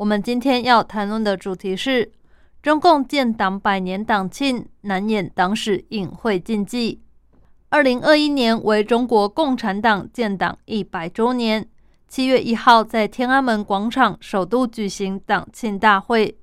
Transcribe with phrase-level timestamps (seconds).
[0.00, 2.10] 我们今天要谈论的主题是
[2.62, 7.02] 中共建党百年党庆难掩党史隐晦禁忌。
[7.68, 11.68] 二零二一年为中国共产党建党一百周年，
[12.08, 16.34] 七月一号在天安门广场首度举行党庆大会。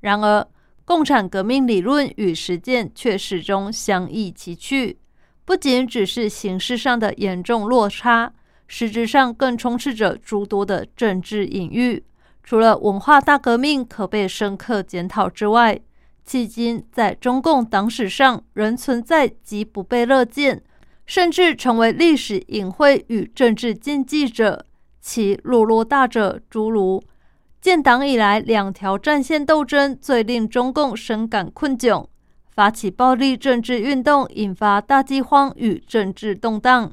[0.00, 0.46] 然而，
[0.84, 4.98] 共产革命理论与实践却始终相异其趣。
[5.46, 8.34] 不仅只是形式上的严重落差，
[8.66, 12.04] 实质上更充斥着诸多的政治隐喻。
[12.46, 15.80] 除了文化大革命可被深刻检讨之外，
[16.24, 20.62] 迄今在中共党史上仍存在极不被乐见，
[21.06, 24.64] 甚至成为历史隐晦与政治禁忌者，
[25.00, 27.02] 其落落大者诸如
[27.60, 32.06] 建党以来两条战线斗争最令中共深感困窘。
[32.48, 36.90] 发起暴力政治运动，引发大饥荒与政治动荡；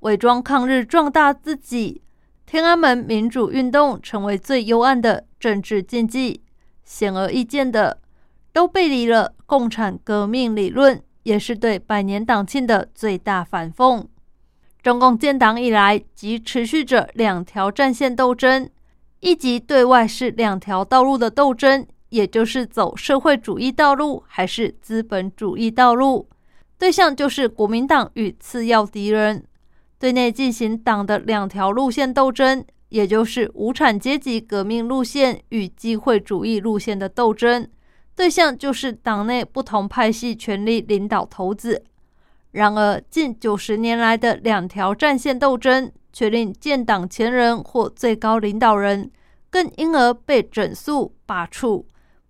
[0.00, 2.02] 伪装抗日，壮大自己。
[2.46, 6.42] 天安门民主运动成为最幽暗的政治禁忌。
[6.84, 7.98] 显而易见的，
[8.52, 14.06] 都背离了共产革命理论，也是对百年党庆的最大反讽。
[14.80, 18.70] 中共建党以来，即持续着两条战线斗争，
[19.18, 21.86] 一级对外是两条道路的斗争。
[22.10, 26.28] 也就是走社会主义道路还是资本主义道路，
[26.78, 29.44] 对象就是国民党与次要敌人。
[29.98, 37.66] 对内进行党的两条路线斗争，也就是无产阶级革命路线与机会主义路线的斗争，
[38.14, 41.82] 对象就是党内不同派系权力领导头子。
[42.52, 49.10] 然而，近九十年来的两条战线斗争，却令建党前人或最高领导人
[49.50, 51.84] 更因而被整肃罢黜。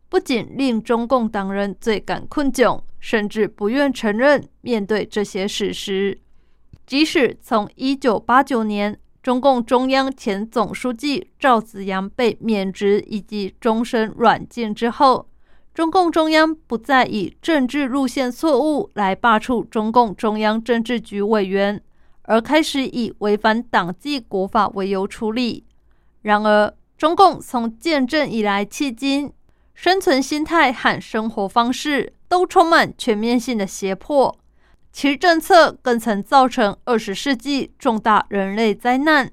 [0.09, 6.19] 不仅令中共党人最感困窘，甚至不愿承认面对这些事实。
[6.87, 15.29] 即使从一九八九年中共中央前总书记赵紫阳被免职以及终身软禁之后，
[15.75, 21.83] 中共中央不再以政治路线错误来罢黜中共中央政治局委员，
[22.23, 25.65] 而开始以违反党纪国法为由处理。
[26.23, 29.33] 然而，中共从建政以来迄今，
[29.75, 34.39] 生存心态和生活方式都充满全面性的胁迫，
[34.97, 39.31] 其政策更曾造成二十世纪重大人类灾难，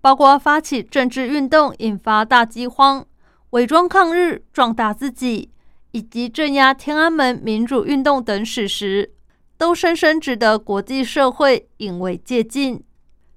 [0.00, 3.06] 包括发起政治运动引发大饥荒、
[3.50, 5.50] 伪装抗日壮大自己，
[5.92, 9.12] 以及镇压天安门民主运动等史实，
[9.56, 12.82] 都深深值得国际社会引为借鉴。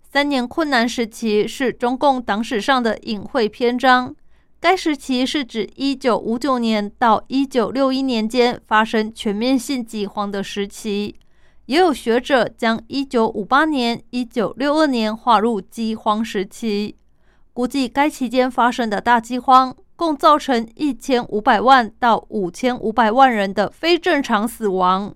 [0.02, 4.16] 三年困难时期是中共党史上的隐晦篇章。
[4.60, 11.14] 该时期是指一九五九年到一九六一年间发生全面性饥荒的时期，
[11.68, 16.96] 也有学者将一九五八年、一九六二年划入饥荒时期。
[17.54, 25.14] 估计该期间发生的大饥荒，共造成一千五百万到五千五百万人的非正常死亡，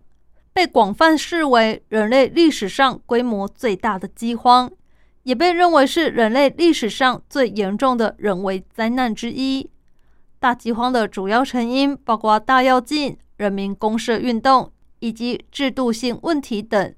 [0.51, 4.69] 被广泛视为人类历史上规模最大的饥荒。
[5.23, 9.69] 也被认为是人类历史上最严重的人为灾难之一。
[10.39, 16.95] 大饥荒的主要成因包括大跃进、人民公社运动以及制度性问题等。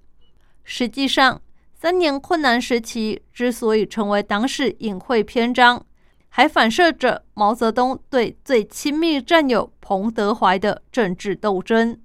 [0.64, 1.42] 实际上，
[1.74, 5.84] 三年困难时期之所以成为党史隐晦篇章，
[6.30, 12.00] 还反射着毛泽东对最亲密战友彭德怀的政治斗争。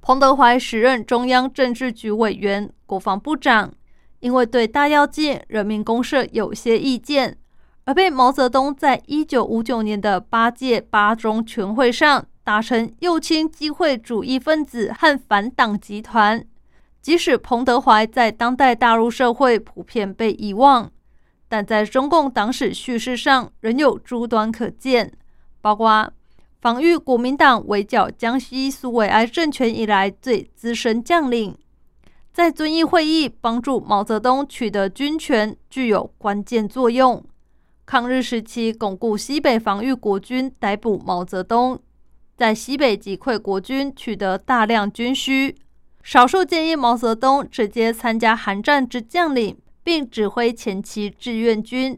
[0.00, 3.72] 彭德怀时任中央政治局委员、国防部长。
[4.20, 7.36] 因为对大跃进、人民公社有些意见，
[7.86, 16.44] 而被毛泽东在一九五九年的八届八中全会上打成右倾机会主义分子和反党集团。
[17.00, 20.90] 即使彭德怀在当代大陆社会普遍被遗忘，
[21.48, 25.12] 但在中共党史叙事上仍有诸端可见，
[25.60, 26.12] 包括
[26.60, 31.56] 防御国民党围剿江西苏维埃政权以来最资深将领。
[32.32, 37.22] 在遵义会议帮助毛泽东取得军权具有关键作用。
[37.84, 41.78] 抗日时期巩固西北防御国军，逮捕毛泽东，
[42.36, 45.54] 在西北击溃国军，取得大量军需。
[46.02, 51.96] 少数建议毛泽东直接参加韩战之将领，并指挥前期志愿军。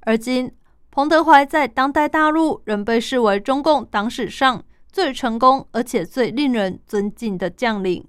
[0.00, 0.52] 而今
[0.90, 8.04] 彭德怀在当代大陆仍被视为中共党史上最成功而且最令人尊敬的将领。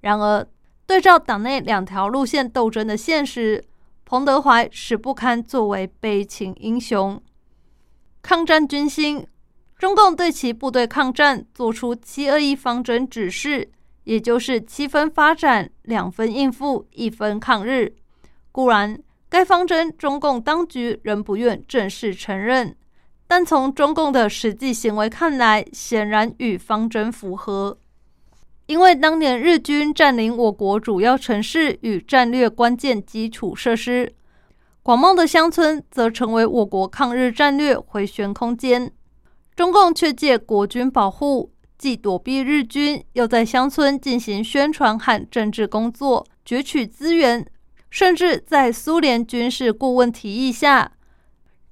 [0.00, 0.44] 然而，
[0.86, 3.62] 对照党内两条路线斗争的现实，
[4.04, 7.22] 彭德怀实不堪作为悲情英雄。
[8.20, 9.24] 抗战军心，
[9.78, 13.70] 中共对其部队抗战作出七二一方针指示，
[14.04, 17.94] 也就是七分发展、两分应付、一分抗日。
[18.52, 18.98] 固然，
[19.28, 22.76] 该方针中共当局仍不愿正式承认，
[23.26, 27.76] 但从中共的实际行为看来，显然与方针符合。
[28.66, 34.10] 因为当年日军占领我国主要城市与战略关键基础设施。
[34.82, 38.90] 广袤的乡村则成为我国抗日战略回旋空间，
[39.56, 47.46] 中共却借国军保护，既躲避日军，又在乡村进行宣传和政治工作，攫取资源，
[47.88, 50.92] 甚至在苏联军事顾问提议下，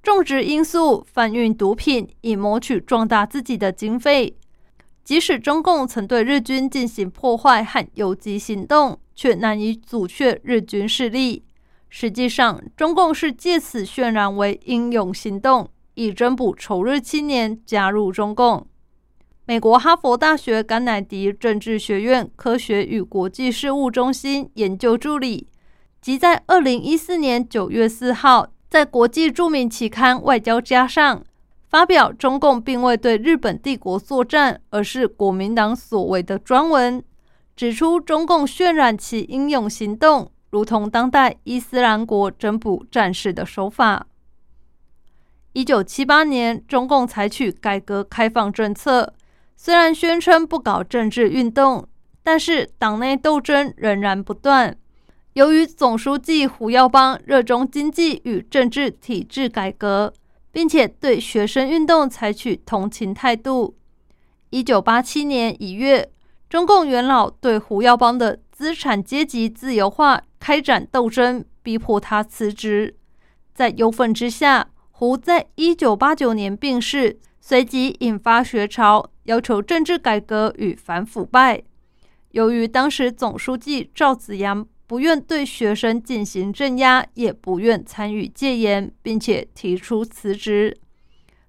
[0.00, 4.37] 种植罂粟、贩运毒品，以谋取壮大自己的经费。
[5.02, 11.44] 即使中共曾对日军进行破坏和游击行动，却难以阻却日军势力。
[11.88, 18.67] 实际上，中共是借此渲染为英勇行动，以征补仇日青年加入中共。
[19.44, 25.49] 美国哈佛大学甘乃迪政治学院科学与国际事务中心研究助理，
[26.00, 31.25] 即在二零一四年九月四号，在国际著名期刊《外交家》上
[31.69, 37.03] 发表“中共并未对日本帝国作战，而是国民党所为”的专文，
[37.56, 40.31] 指出中共渲染其英勇行动。
[40.50, 44.06] 如同当代伊斯兰国征捕战士的手法。
[45.53, 49.13] 一九七八年，中共采取改革开放政策，
[49.57, 51.87] 虽然宣称不搞政治运动，
[52.23, 54.77] 但是党内斗争仍然不断。
[55.35, 60.13] 由于总书记胡耀邦热衷经济与政治体制改革，
[60.51, 63.77] 并且对学生运动采取同情态度，
[64.51, 66.11] 一九八七年一月，
[66.49, 70.23] 中共元老对胡耀邦的资产阶级自由化。
[70.39, 72.97] 开展斗争，逼迫他辞职。
[73.55, 74.67] 在忧愤之下，
[75.03, 81.61] 胡在一九八九年病逝，随即引发学潮，要求政治改革与反腐败。
[82.31, 90.79] 由于当时总书记赵紫阳不愿对学生进行镇压，也不愿参与戒严，并且提出辞职，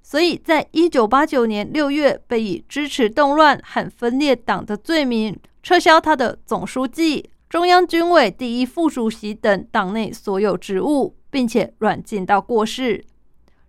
[0.02, 7.30] 所以在一九八九年六月，被以支持动乱和分裂党的罪名撤销他的总书记。
[7.48, 13.06] 中央军委第一副主席等党内所有职务，并且软禁到过世。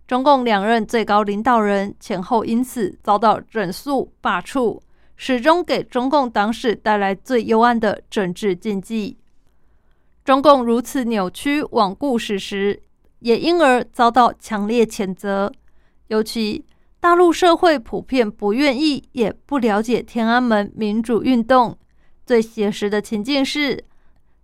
[0.07, 4.79] 中共两任最高领导人前后因此遭到整肃罢黜，
[5.15, 9.17] 始终给中共党史带来最幽暗的政治禁忌。
[10.23, 12.81] 中共如此扭曲罔顾事实，
[13.19, 15.51] 也因而遭到强烈谴责。
[16.07, 16.63] 尤其
[16.99, 21.77] 大陆社会普遍不愿意，也不了解天安门民主运动。
[22.25, 23.83] 最写实的情境是，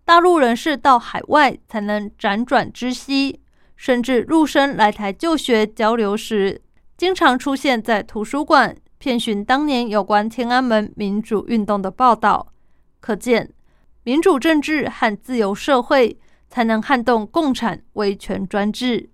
[0.05, 3.39] 大陆人士到海外才能辗转知悉，
[3.81, 6.61] 甚至入生来台就学交流时，
[6.95, 12.53] 经常出现在图书馆，遍寻当年有关天安门民主运动的报道。
[12.99, 13.51] 可见，
[14.03, 16.15] 民主政治和自由社会
[16.47, 19.09] 才能撼动共产威权专制。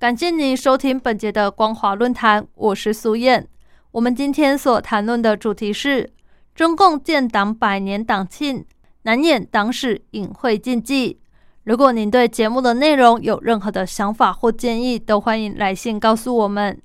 [0.00, 3.46] 感谢您收听本节的光华论坛，我是苏燕。
[3.92, 6.10] 我们今天所谈论的主题是。
[6.56, 8.66] 中共建党百年党庆，
[9.02, 11.20] 难掩党史隐晦禁忌。
[11.68, 16.80] 如果您对节目的内容有任何的想法或建议，都欢迎来信告诉我们。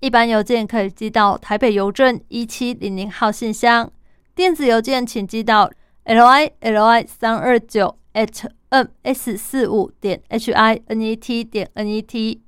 [0.00, 3.88] 一般邮件可以寄到台北邮政一七零零号信箱，
[4.34, 5.70] 电子邮件请寄到
[6.02, 11.70] l i l i 三二九 at m s 四五点 h i n e t 点
[11.74, 12.42] n e t。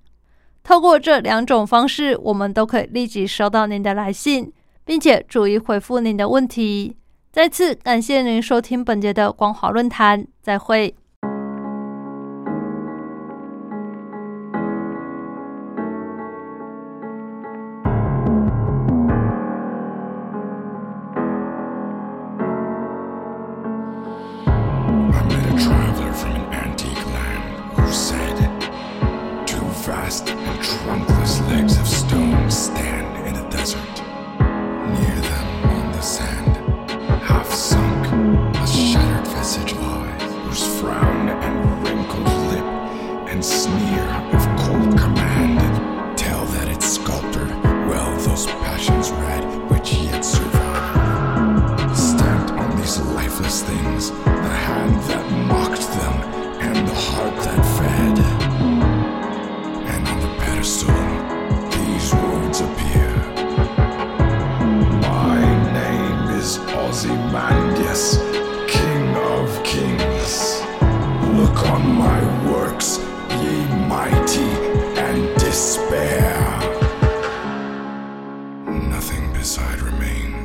[0.65, 4.53] 透过这两种方式，我们都可以立即收到您的来信。
[4.85, 6.97] 并且逐一回复您的问题。
[7.31, 10.97] 再次感谢您收听本节的光华论坛，再会。
[43.47, 43.86] sleep.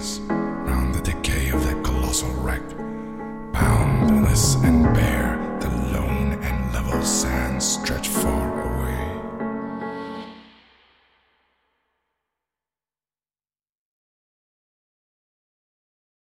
[0.02, 0.41] eyes.